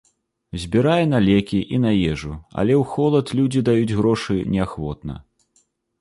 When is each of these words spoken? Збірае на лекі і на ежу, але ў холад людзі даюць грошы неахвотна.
Збірае 0.61 1.01
на 1.09 1.17
лекі 1.25 1.59
і 1.77 1.79
на 1.83 1.91
ежу, 2.13 2.33
але 2.61 2.73
ў 2.81 2.89
холад 2.95 3.35
людзі 3.41 3.63
даюць 3.69 3.97
грошы 4.01 4.39
неахвотна. 4.55 5.13